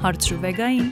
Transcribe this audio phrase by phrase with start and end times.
[0.00, 0.86] Հարցրուվեգային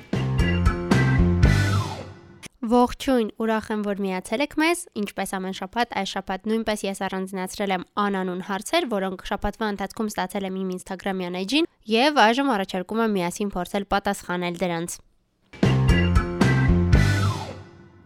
[2.69, 7.73] Ողջույն, ուրախ եմ, որ միացել եք մեզ։ Ինչպես ամեն շաբաթ, այս շաբաթ նույնպես ես առանձնացրել
[7.79, 13.17] եմ անանուն հարցեր, որոնք շաբաթվա ընթացքում ստացել եմ իմ Instagram-յան էջին, եւ այժմ առաջարկում եմ
[13.17, 14.99] միասին փորձել պատասխանել դրանց։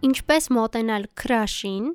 [0.07, 1.91] Ինչպես մոտենալ crush-ին,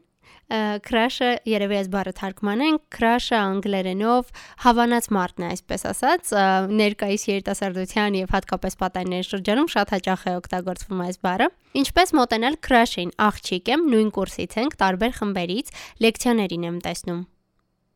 [0.48, 4.32] crush-ը երևի այս բառը թարգմանենք, crush-ը անգլերենով
[4.64, 6.34] հավանած մարդն է, այսպես ասած,
[6.82, 11.50] ներկայիս երիտասարդության եւ հատկապես պատանիների շրջանում շատ հաճախ է օգտագործվում այս բառը։
[11.84, 15.74] Ինչպես մոտենալ crush-ին, աղջիկ եմ, նույն կուրսից ենք, տարբեր խմբերից,
[16.08, 17.26] լեկցիաներին եմ տեսնում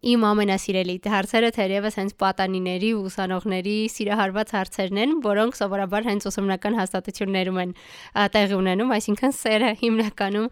[0.01, 6.77] իմ ամենասիրելի հարցերը թերևս հենց պատանիների ու ուսանողների սիրահարված հարցերն են, որոնք սովորաբար հենց ուսումնական
[6.79, 7.75] հաստատություններում են
[8.33, 10.49] տեղի ունենում, այսինքն սերը հիմնականում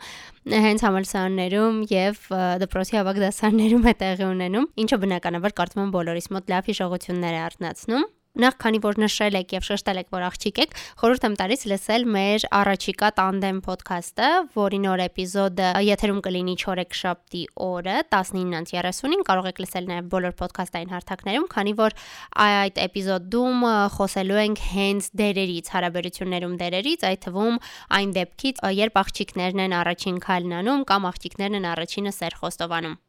[0.69, 2.21] հենց համալսարաններում եւ
[2.61, 7.43] դպրոցի ավագ դասարաններում է տեղի ունենում, ինչը բնականաբար կարծում եմ բոլորիս մոտ լավ հիշողություններ է
[7.49, 8.07] արտնացնում։
[8.37, 12.03] Նախ քանի որ նշել եք եւ շեշտել եք, որ աղջիկ եք, խորհուրդ եմ տալիս լսել
[12.13, 19.89] մեր առաջիկա Tandem podcast-ը, որի նոր էպիզոդը եթերում կլինի չորեքշաբթի օրը 19:30-ին, կարող եք լսել
[19.89, 21.97] նաեւ բոլոր podcast-ային հարթակներում, քանի որ
[22.45, 27.61] այդ էպիզոդում խոսելու ենք հենց դերերից, հարաբերություններում դերերից, այդ թվում
[27.97, 32.99] այն դեպքից, երբ աղջիկներն են առաջին քայլն անում կամ աղջիկներն են առաջինը սեր խոստովանում։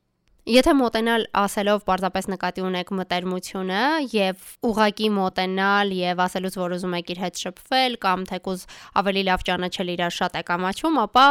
[0.48, 7.12] Եթե մոտենալ ասելով պարզապես նկատի ունեք մտերմությունը եւ ուղակի մոտենալ եւ ասելուց որ ուզում եք
[7.12, 8.64] իր հետ շփվել կամ թեկուզ
[9.02, 11.26] ավելի լավ ճանաչել իրար շատ եք ամաչում, ապա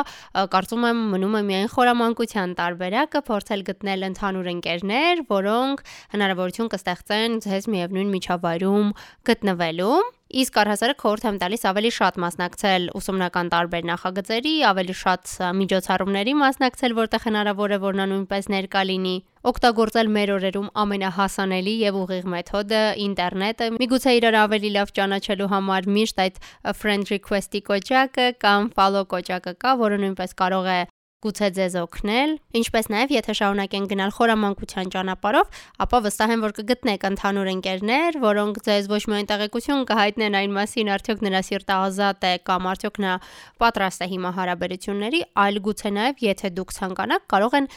[0.54, 7.70] կարծում եմ մնում է միայն խորամանկության տարբերակը փորձել գտնել ընդհանուր ընկերներ, որոնք հնարավորություն կստեղծեն ձեզ
[7.74, 9.98] միևնույն միջավայրում գտնվելու
[10.30, 16.94] Իսկ առհասարակ խորհուրդ եմ տալիս ավելի շատ մասնակցել ուսումնական տարբեր նախագծերի, ավելի շատ միջոցառումների մասնակցել,
[17.00, 19.16] որտեղ հնարավոր է որ նա նույնպես ներկա լինի,
[19.50, 26.24] օգտագործել մեր օրերում ամենահասանելի եւ ուղիղ մեթոդը ինտերնետը։ Միգուցե իրար ավելի լավ ճանաչելու համար միշտ
[26.30, 26.40] այդ
[26.78, 30.80] friend request-ի կոճակը կամ follow կոճակը կա, որը նույնպես կարող է
[31.20, 35.50] գուցե ձեզ օգնել, ինչպես նաև եթե շարունակեն գնալ խորամանկության ճանապարհով,
[35.84, 40.92] ապա վստահ եմ, որ կգտնեք ընդհանուր ընկերներ, որոնք ձեզ ոչ միայն տեղեկություն կհայտնեն այն մասին,
[40.96, 43.18] արդյոք նրա սիրտը ազատ է կամ արդյոք նա
[43.60, 47.70] պատրաստ է հիմա հարաբերությունների, այլ գուցե նաև եթե դուք ցանկանաք, կարող են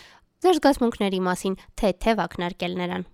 [0.42, 3.10] ձեր զգացմունքների մասին թեթև ակնարկել նրան։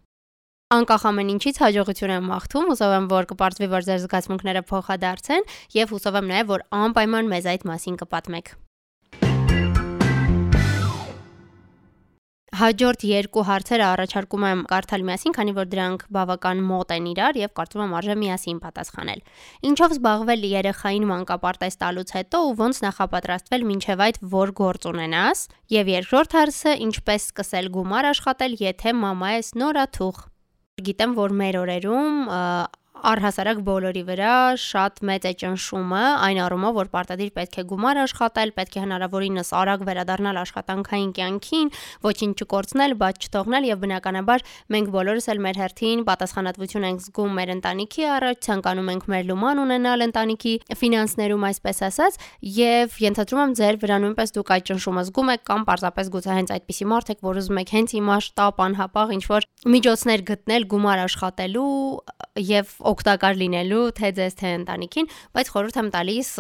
[0.69, 5.49] Անկախ ամեն ինչից հաջողություն եմ մաղթում, հուսով եմ, որ կպարտվի, որ ձեր զգացմունքները փոխադարձեն
[5.81, 8.57] եւ հուսով եմ նաեւ, որ անպայման մեզ այդ մասին կպատմեք։
[12.49, 17.53] Հաջորդ երկու հարցերը առաջարկում եմ կարդալ միասին, քանի որ դրանք բավական մոտ են իրար եւ
[17.59, 19.21] կարծում եմ արժե միասին պատասխանել։
[19.69, 25.45] Ինչով զբաղվել երեխային մանկապարտեզ տալուց հետո ու ոնց նախապատրաստվել մինչև այդ որ գործ ունենաս։
[25.77, 30.25] Եվ երկրորդ հարցը՝ ինչպես սկսել գումար աշխատել, եթե մամա ես նորաթուխ։
[30.89, 32.19] Գիտեմ, որ մեր օրերում
[33.07, 38.53] առհասարակ բոլորի վրա շատ մեծ է ճնշումը այն առումով, որ պարտադիր պետք է գումար աշխատել,
[38.59, 41.71] պետք է հնարավորինս արագ վերադառնալ աշխատանքային կյանքին,
[42.09, 44.45] ոչինչ չկորցնել, բաց չթողնել եւ բնականաբար
[44.75, 49.63] մենք բոլորս էլ մեր հերթին պատասխանատվություն ենք զգում մեր ընտանիքի առաջ, ցանկանում ենք մեր լուման
[49.63, 52.19] ունենալ ընտանիքի ֆինանսներում, այսպես ասած,
[52.59, 56.55] եւ ենթադրում եմ ձեր վրա նույնպես դուք այդ ճնշումը զգում եք կամ պարզապես գուցե հենց
[56.59, 61.05] այդպիսի մարդ եք, որ ուզում եք հենց հիմա շտապ անհապաղ ինչ որ միջոցներ գտնել գումար
[61.09, 61.69] աշխատելու
[62.39, 66.31] եւ օգտակար լինելու թե ձեզ թե ընտանիքին, բայց խորհուրդ եմ տալիս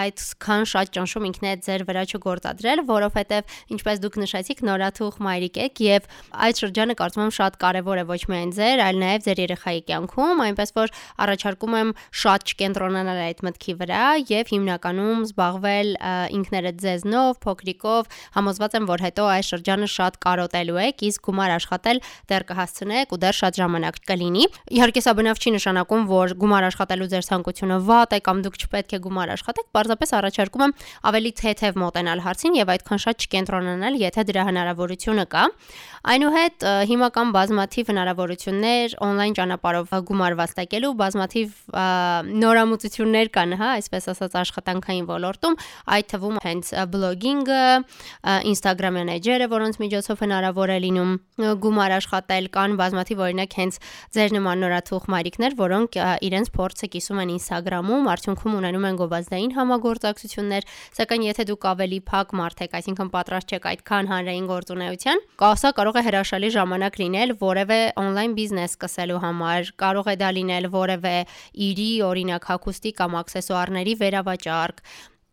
[0.00, 6.08] այդքան շատ ճնշում ինքնեդ ձեր վրա չգործադրել, որովհետեւ ինչպես դուք նշեցիք, նորաթուխ մայրիկ եք եւ
[6.46, 10.42] այդ շրջանը կարծում եմ շատ կարեւոր է ոչ միայն ձեր, այլ նաեւ ձեր երեխայի կյանքում,
[10.46, 10.94] այնպես որ
[11.24, 15.90] առաջարկում եմ շատ չկենտրոնանալ այդ մտքի վրա եւ հիմնականում զբաղվել
[16.40, 22.02] ինքներդ ձեզնով, փոքրիկով, համոզված եմ, որ հետո այս շրջանը շատ կարոտելու եք, իսկ գումար աշխատել
[22.30, 24.44] դեռ կհասցնեք ու դեռ շատ ժամանակ կլինի։
[24.80, 28.94] Իհարկե սա բնավ չի նշանակում որ գումար աշխատելու ձեր ցանկությունը վատ է կամ դուք չպետք
[28.96, 30.74] է գումար աշխատեք, պարզապես առաջարկում եմ
[31.10, 35.44] ավելի թեթև մոտենալ հարցին եւ այդքան շատ չկենտրոնանալ, եթե դրա հնարավորությունը կա։
[36.00, 41.50] Այնուհետ հիմա կան բազմաթիվ հնարավորություններ on-line ճանապարհով գումար վաստակելու, բազմաթիվ
[42.40, 45.58] նորամուծություններ կան, հա, այսպես ասած աշխատանքային ոլորտում,
[45.96, 47.64] այդ թվում հենց բլոգինգը,
[48.50, 51.12] Instagram-յան էջերը, որոնց միջոցով հնարավոր է լինում
[51.60, 53.78] գումար աշխատել, կան բազմաթիվ օրինակ հենց
[54.16, 55.96] ձեր նման նորաթուխ մայրիկներ, որոնք որոնք
[56.26, 60.66] իրենց փորձը կիսում են Instagram-ում, արդյունքում ունենում են գովազդային համագործակցություններ,
[60.98, 66.00] սակայն եթե դուք ավելի փակ մարդ եք, այսինքն պատրաստ չեք այդքան հանրային գործունեության, կասա կարող
[66.00, 71.16] է հրաշալի ժամանակ լինել որևէ on-line բիզնես սկսելու համար, կարող է դա լինել որևէ
[71.70, 74.84] իրի, օրինակ հագուստի կամ աքսեսուարների վերավաճառք,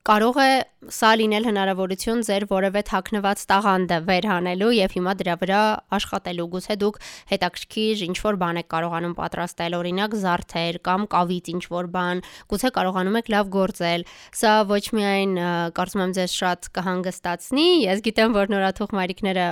[0.07, 0.51] կարող է
[0.87, 5.61] սա լինել հնարավորություն ձեր որևէ թաքնված տաղանդը վերհանելու եւ հիմա դրա վրա
[5.97, 6.99] աշխատելու։ Գուցե դուք
[7.31, 12.23] հետաքրքիր ինչ որ բան եք կարողանում պատրաստել, օրինակ զարդեր կամ կավից ինչ որ բան,
[12.53, 14.07] գուցե կարողանում եք լավ գործել։
[14.37, 15.33] Սա ոչ միայն
[15.75, 19.47] կարծում եմ ձեզ շատ կհանգստացնի, ես գիտեմ, որ նորաթուխ մայրիկները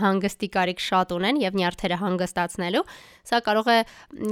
[0.00, 2.86] հանգստի կարիք շատ ունեն եւ նյարդերը հանգստացնելու,
[3.30, 3.76] Սա կարող է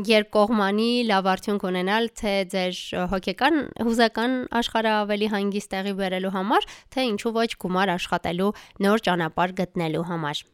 [0.09, 2.79] երկկողմանի լավ արդյունք ունենալ թե ձեր
[3.13, 8.53] հոգեկան հուզական աշխարհը ավելի հանգիստ տեղի բերելու համար, թե ինչու ոչ գումար աշխատելու
[8.87, 10.47] նոր ճանապարհ գտնելու համար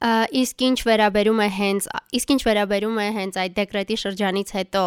[0.00, 1.86] իսկ ինչ վերաբերում է հենց
[2.16, 4.84] իսկ ինչ վերաբերում է հենց այդ դեկրետի շրջանից հետո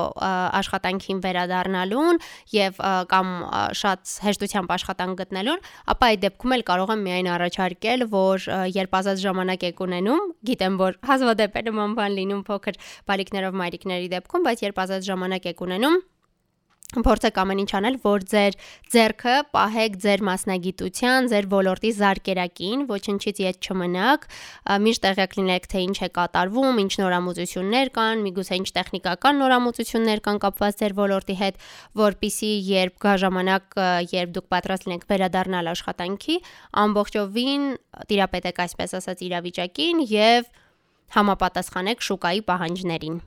[0.57, 2.19] աշխատանքին վերադառնալուն
[2.53, 2.79] եւ
[3.13, 3.29] կամ
[3.77, 5.61] շատ հեշտությամբ աշխատանք գտնելուն,
[5.93, 10.79] ապա այդ դեպքում էլ կարող եմ միայն առաջարկել, որ երբ ազատ ժամանակ եք ունենում, գիտեմ
[10.81, 12.81] որ հազվադեպ է նման բան լինում փոքր
[13.13, 16.01] բալիկներով մայրիկների դեպքում, բայց երբ ազատ ժամանակ եք ունենում,
[17.01, 18.57] փորձեք ամեն ինչ անել, որ ձեր
[18.93, 24.27] ձեռքը պահեք ձեր մասնագիտության, ձեր ոլորտի զարգերակին, ոչնչից ետ չմնաք,
[24.85, 30.41] միշտ տեղյակ լինեք, թե ինչ է կատարվում, ինչ նորամուծություններ կան, միգուցե ինչ տեխնիկական նորամուծություններ կան
[30.45, 31.59] կապված ձեր ոլորտի հետ,
[32.03, 33.77] որpիսի երբ գա ժամանակ,
[34.13, 36.39] երբ դուք պատրաստ լինեք վերադառնալ աշխատանքի,
[36.83, 37.69] ամբողջովին
[38.13, 40.49] տիրապետեք այսպես ասած իրավիճակին եւ
[41.13, 43.21] համապատասխանեք շուկայի պահանջներին։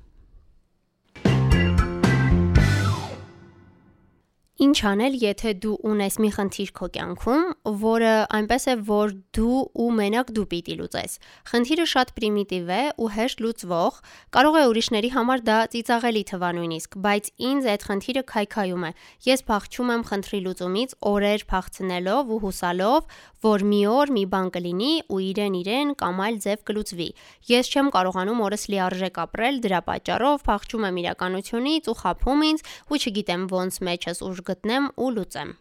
[4.57, 7.43] Ինչ անել, եթե դու ունես մի խնդիր քո կյանքում,
[7.83, 11.17] որը այնպես է, որ դու ու մենակ դու պիտի լուծես։
[11.51, 13.99] Խնդիրը շատ պրիմիտիվ է ու հեշտ լուծվող,
[14.33, 18.91] կարող է ուրիշների համար դա ծիծաղելի թվա նույնիսկ, բայց ինձ այդ խնդիրը քայքայում է։
[19.29, 23.13] Ես փախչում եմ խնդրի լուծումից օրեր փախցնելով ու հուսալով,
[23.45, 27.09] որ մի օր մի բան կլինի ու իրեն իրեն կամ այլ ձև կլուծվի։
[27.53, 33.01] Ես չեմ կարողանում օրս լիարժեք ապրել դրա պատճառով, փախչում եմ իրականությունից ու խափում ինձ ու
[33.07, 35.55] չգիտեմ ոնց մեջս ուժ գտնեմ ու լուծեմ։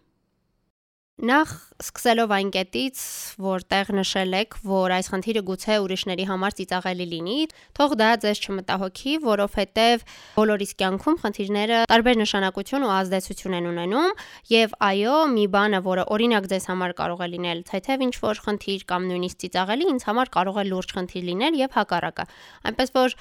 [1.15, 2.99] Նախ սկսելով այն կետից,
[3.39, 7.37] որտեղ նշել եք, որ այս խնդիրը գուցե ուրիշների համար ծիծաղելի լինի,
[7.75, 10.03] թող դա ձեզ չմտահոգի, որովհետև
[10.35, 14.11] բոլորիս կյանքում խնդիրները տարբեր նշանակություն ու ազդեցություն են ունենում,
[14.51, 18.85] եւ այո, մի բանը, որը օրինակ ձեզ համար կարող է լինել թեթև ինչ որ խնդիր
[18.91, 22.27] կամ նույնիսկ ծիծաղելի, ինձ համար կարող է լուրջ խնդիր լինել եւ հակառակը։
[22.71, 23.17] Այնպես որ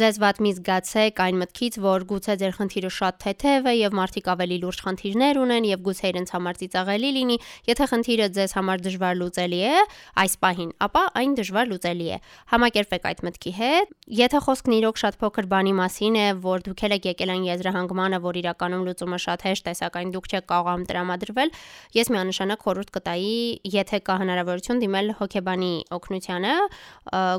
[0.00, 4.32] ձեզ վատ մի զգացեք այն մտքից, որ գուցե ձեր խնդիրը շատ թեթև է եւ մարդիկ
[4.34, 7.36] ավելի լուրջ խնդիրներ ունեն եւ գուցե իրենց համար ծիծաղ ծիծաղելի լինի,
[7.68, 9.74] եթե խնդիրը ձեզ համար դժվար լուծելի է
[10.20, 12.18] այս պահին, ապա այն դժվար լուծելի է։
[12.50, 17.06] Համակերպեք այդ մտքի հետ։ Եթե խոսքն իրոք շատ փոքր բանի մասին է, որ դուք եք
[17.10, 21.50] եկել այն եզրահանգմանը, որ իրականում լուծումը շատ հեշտ է, սակայն դուք չեք կարողանում տրամադրվել,
[21.94, 23.36] ես միանշանակ խորհուրդ կտայի,
[23.70, 26.54] եթե կա հնարավորություն դիմել հոգեբանի օգնությանը,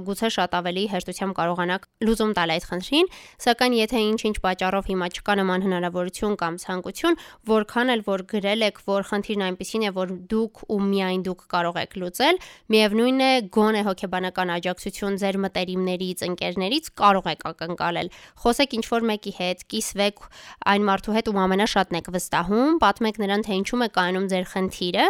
[0.07, 3.11] գուցե շատ ավելի հեշտությամբ կարողանաք լուծում տալ այդ խնդրին,
[3.41, 7.19] սակայն եթե ինչ-ինչ պատճառով հիմա չկա նման հնարավորություն կամ ցանկություն,
[7.51, 11.41] որքան էլ որ գրել եք, որ խնդիրն խնդիրն այնպեսին է, որ դուք ու միայն դուք
[11.51, 12.39] կարող եք լուծել,
[12.73, 18.11] միևնույն է, գոնե հոգեբանական աջակցություն ձեր մտերիմներից, ընկերներից կարող եք ակնկալել։
[18.45, 20.25] Խոսեք ինչ որ մեկի հետ, կիսվեք
[20.71, 25.07] այն մարդու հետ, ում ամենաշատն եք վստահում, պատմեք նրան, թե ինչու է կայանում ձեր խնդիրը,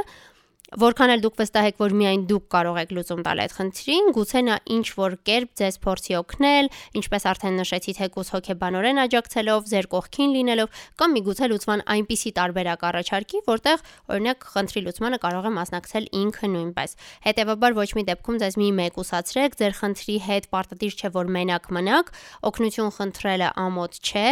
[0.71, 4.41] Որքան էլ դուք վստահ եք, որ միայն դուք կարող եք լուծում տալ այդ խնդրին, գուցե
[4.47, 6.69] նա ինչ որ կերպ ձեզ փորձի օգնել,
[7.01, 13.43] ինչպես արդեն նշեցի, թեկուս հոգեբանորեն աջակցելով, ձեր կողքին լինելով, կամ միգուցե լուծման այնպիսի տարբերակ առաջարկի,
[13.51, 13.83] որտեղ
[14.15, 16.95] օրինակ խնդրի լուծմանը կարող է մասնակցել ինքը նույնպես։
[17.27, 22.15] Հետևաբար ոչ մի դեպքում ձեզ մի մեկուսացրեք, ձեր խնդրի հետ պարտադիր չէ որ մենակ մնաք,
[22.47, 24.27] օգնություն խնդրելը ամոթ չէ,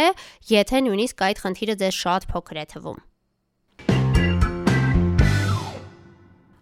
[0.56, 3.09] եթե նույնիսկ այդ խնդիրը ձեզ շատ փոքր է թվում։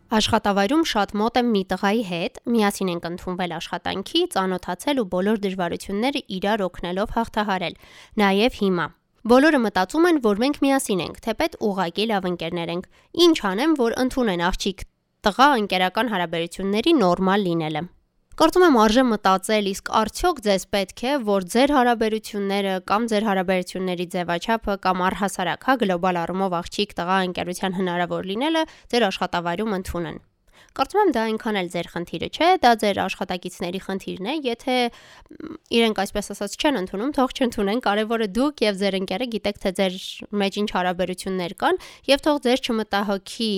[0.09, 6.23] Աշխատավայրում շատ մոտ եմ մի տղայի հետ, միասին ենք ընդունվել աշխատանքի, ծանոթացել ու բոլոր դժվարությունները
[6.37, 7.77] իրար օգնելով հաղթահարել,
[8.23, 8.87] նաև հիմա։
[9.29, 12.89] Բոլորը մտածում են, որ մենք միասին ենք, թեպետ ուղակի լավ ընկերներ ենք։
[13.29, 14.85] Ինչ անեմ, որ ընդունեն աղջիկ
[15.29, 17.83] տղա ընկերական հարաբերությունների նորմալ լինելը։
[18.39, 24.07] Կարծում եմ արժե մտածել, իսկ արդյոք ձեզ պետք է, որ ձեր հարաբերությունները կամ ձեր հարաբերությունների
[24.15, 28.63] ձևաչափը կամ առհասարակ հա գլոբալ առումով աղջիկ տղա ընկերության հնարավոր լինելը
[28.95, 30.23] ձեր աշխատավայրում ընդունեն։
[30.79, 34.77] Կարծում եմ դա այնքան էլ ձեր խնդիրը չէ, դա ձեր աշխատակիցների խնդիրն է, եթե
[35.75, 39.99] իրենք այսպես ասած չեն ընդունում, թող չընդունեն, կարևորը դուք եւ ձեր ընկերը գիտեք թե ձեր
[40.39, 41.83] մեջ ինչ հարաբերություններ կան
[42.15, 43.53] եւ թող ձեր չմտահոգի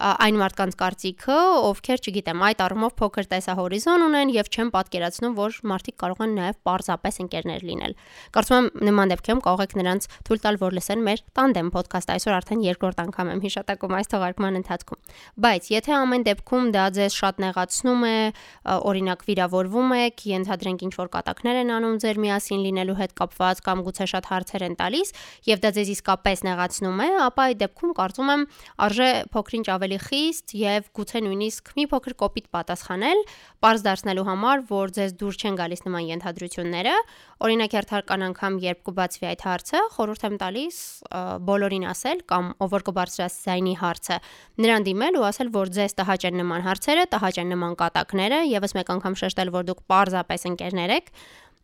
[0.00, 1.38] այն մարդկանց կարծիքը,
[1.68, 6.56] ովքեր, չգիտեմ, այդ առումով փոքր տեսահորիզոն ունեն եւ չեն պատկերացնում, որ մարդիկ կարող են նաեւ
[6.64, 7.94] պարզապես ընկերներ լինել։
[8.32, 12.36] Կարծում եմ նման դեպքերում կարող եք նրանց թույլ տալ, որ լսեն մեր տանդեմ ոդքասթ այսօր
[12.40, 15.00] արդեն երկրորդ անգամ եմ հիշատակում այս թողարկման ընթացքում։
[15.44, 18.16] Բայց եթե ամեն դեպքում դա ձեզ շատ նեղացնում է,
[18.90, 23.84] օրինակ վիրավորվում եք, ենթադրենք ինչ որ կատակներ են անում ձեր միասին լինելու հետ կապված կամ
[23.90, 25.12] գուցե շատ հարցեր են տալիս
[25.50, 28.44] եւ դա ձեզ իսկապես նեղացնում է, ապա այդ դեպքում կարծում եմ
[28.86, 33.22] արժե փոքրինչ ավելի խիստ եւ գուցե նույնիսկ մի փոքր կոպիտ պատասխանել,
[33.60, 36.94] པարզ դարձնելու համար, որ ձեզ դուր չեն գալիս նման ենթադրությունները։
[37.40, 40.80] Օրինակ երթարկան անգամ երբ կբացվի այդ հարցը, խորհուրդ եմ տալիս
[41.50, 44.16] բոլորին ասել կամ ով որ կբարձրաս զայնի հարցը,
[44.60, 48.76] նրան դիմել ու ասել, որ ձեզ տհաճ են նման հարցերը, տհաճ են նման կատակները, եւս
[48.76, 51.14] մեկ անգամ շեշտել, որ դուք պարզապես ընկերներ եք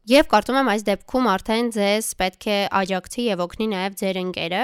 [0.06, 4.60] Եվ կարծում եմ այս դեպքում արդեն ձեզ պետք է աջակցի եւ օգնի նաեւ ձեր ընկերը,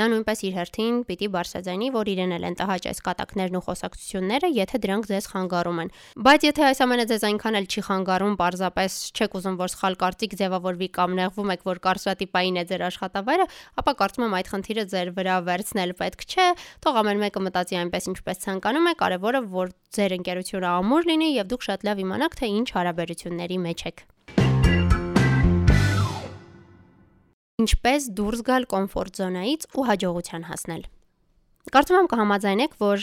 [0.00, 4.50] նա նույնպես իր հերթին պիտի բարձրաձայնի, որ իրեն էլ են տհաճ այս կատակներն ու խոսակցությունները,
[4.58, 5.92] եթե դրանք ձեզ խանգարում են։
[6.26, 10.34] Բայց եթե այս ամենը ձեզ այնքան էլ չի խանգարում, parzapes չեք ուզում, որ սխալ կարծիք
[10.42, 13.46] ձևավորվի կամ նեղվում եք, որ կարծրատիպային է ձեր աշխատավայրը,
[13.78, 16.46] ապա կարծում եմ այդ խնդիրը ձեր վրա վերցնել պետք չէ,
[16.82, 21.52] թող ամեն մեկը մտածի այնպես ինչպես ցանկանում է, կարևորը որ ձեր ընկերությունը ամուր լինի եւ
[21.54, 24.08] դուք շատ լավ իմանաք, թե ինչ հարաբերությունների մեջ եք։
[27.60, 30.88] Ինչպես դուրս գալ կոմֆորտ զոնայից ու հաջողության հասնել։
[31.70, 33.02] Կարծում եմ կհամաձայնեք, որ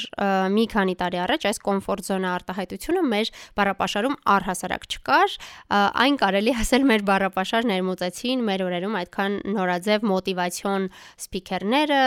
[0.51, 5.35] մի քանի տարի առաջ այս կոմֆորտ զոնա արտահայտությունը մեր բառապաշարում առհասարակ չկար,
[5.77, 10.89] այն կարելի ասել մեր բառապաշար ներմուծեցին մեր օրերում այդքան նորաձև մոտիվացիոն
[11.27, 12.03] սփիքերները,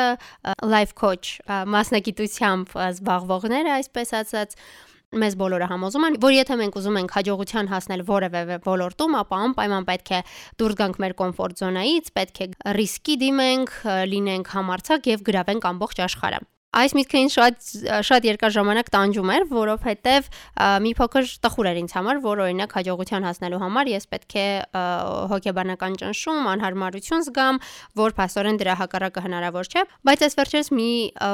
[0.74, 1.38] life coach
[1.78, 4.58] մասնագիտությամբ զբաղվողները, այսպես ասած,
[5.10, 9.88] մեզ բոլորը համոզում են, որ եթե մենք ուզում ենք հաջողության հասնել որևէ ոլորտում, ապա անպայման
[9.88, 10.20] պետք է
[10.62, 12.48] դուրս գանք մեր կոմֆորտ զոնայից, պետք է
[12.78, 13.74] ռիսկի դիմենք,
[14.14, 17.70] լինենք համարցակ եւ գրավենք ամբողջ աշխարհը։ Այս միտքը ինձ շատ
[18.06, 20.26] շատ երկար ժամանակ տանջում էր, որովհետև
[20.84, 24.44] մի փոքր տխուր էր ինձ համար, որ օրինակ հաջողության հասնելու համար ես պետք է
[25.32, 27.58] հոգեբանական ճնշում, անհարմարություն զգամ,
[27.98, 30.88] որ փաստորեն դրա հակառակը հնարավոր չէ, բայց ես վերջերս մի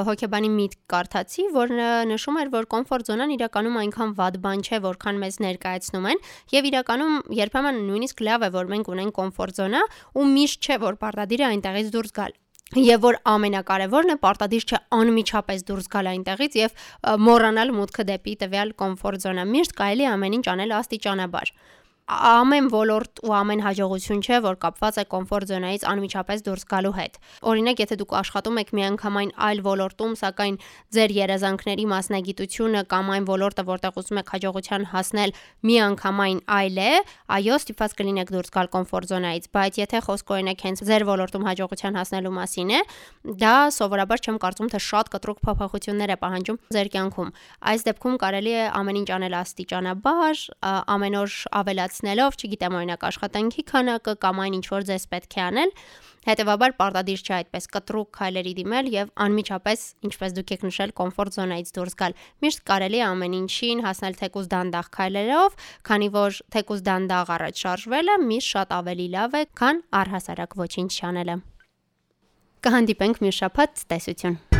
[0.08, 1.76] հոգեբանի միտք կարդացի, որ
[2.16, 6.24] նշում էր, որ կոմֆորտ զոնան իրականում այնքան վատ բան չէ, որքան մեզ ներկայացնում են,
[6.56, 7.14] եւ իրականում
[7.44, 11.48] երբեմն նույնիսկ լավ է, որ մենք ունենք կոմֆորտ զոնա ու միշտ չէ, որ պարտադիր է
[11.52, 12.36] այնտեղից դուրս գալ
[12.74, 16.80] Եվ որ ամենակարևորն է պարտադիր չէ անմիջապես դուրս գալ այնտեղից եւ
[17.22, 21.52] մոռանալ մուտքը դեպի տվյալ կոմֆորտ զոնա։ Միշտ կարելի ամեն ինչ անել աստիճանաբար
[22.06, 27.16] ամեն ոլորտ ու ամեն հաջողություն չէ, որ կապված է կոմֆորտ զոնայից անմիջապես դուրս գալու հետ։
[27.50, 30.58] Օրինակ, եթե դուք աշխատում եք միանգամայն այլ ոլորտում, սակայն
[30.94, 35.34] ձեր երազանքների մասնագիտությունը կամ այն ոլորտը, որտեղ ուզում եք հաջողության հասնել,
[35.66, 36.92] միանգամայն այլ է,
[37.26, 41.98] այո, ստիպված կլինեք դուրս գալ կոմֆորտ զոնայից, բայց եթե խոսք օրինակ հենց ձեր ոլորտում հաջողության
[41.98, 42.80] հասնելու մասին է,
[43.42, 47.30] դա սովորաբար չեմ կարծում, թե շատ կտրուկ փոփոխություններ է պահանջում ձեր կյանքում։
[47.66, 50.44] Այս դեպքում կարելի է ամեն ինչ անել աստիճանաբար,
[50.96, 55.40] ամեն օր ավելաց մեծացնելով, չգիտեմ, օրինակ աշխատանքի քանակը կամ այն ինչ որ ձեզ պետք է
[55.46, 55.70] անել,
[56.26, 61.72] հետեւաբար պարտադիր չէ այդպես կտրուկ քայլերի դիմել եւ անմիջապես, ինչպես դուք եք նշել, կոմֆորտ զոնայից
[61.76, 67.32] դուրս գալ։ Միշտ կարելի է ամեն ինչին հասնել թեկուզ դանդաղ քայլերով, քանի որ թեկուզ դանդաղ
[67.36, 71.40] առաջ շարժվելը միշտ շատ ավելի լավ է, քան առհասարակ ոչինչ չանելը։
[72.66, 74.55] Կհանդիպենք մյուս շաբաթ, տեսություն։